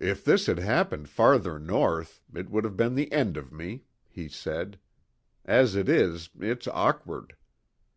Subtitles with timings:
[0.00, 4.26] "If this had happened farther north, it would have been the end of me," he
[4.28, 4.80] said.
[5.44, 7.36] "As it is, it's awkward."